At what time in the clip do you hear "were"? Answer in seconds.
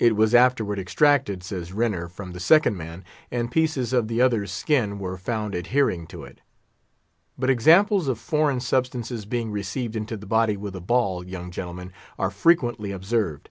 4.98-5.16